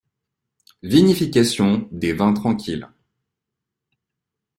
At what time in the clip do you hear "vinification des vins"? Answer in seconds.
0.81-2.33